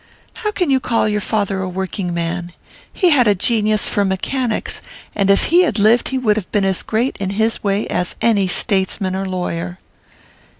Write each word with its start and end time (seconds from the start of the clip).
"How 0.41 0.49
can 0.51 0.71
you 0.71 0.79
call 0.79 1.07
your 1.07 1.21
father 1.21 1.59
a 1.61 1.69
working 1.69 2.11
man? 2.11 2.53
He 2.91 3.11
had 3.11 3.27
a 3.27 3.35
genius 3.35 3.87
for 3.87 4.03
mechanics, 4.03 4.81
and 5.13 5.29
if 5.29 5.43
he 5.53 5.61
had 5.61 5.77
lived 5.77 6.09
he 6.09 6.17
would 6.17 6.37
have 6.37 6.51
been 6.51 6.65
as 6.65 6.81
great 6.81 7.15
in 7.17 7.29
his 7.29 7.63
way 7.63 7.85
as 7.85 8.15
any 8.19 8.47
statesman 8.47 9.15
or 9.15 9.27
lawyer." 9.29 9.77